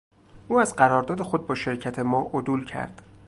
او 0.47 0.59
از 0.59 0.75
قرارداد 0.75 1.21
خود 1.21 1.47
با 1.47 1.55
شرکت 1.55 1.99
ما 1.99 2.31
عدول 2.33 2.65
کرد. 2.65 3.01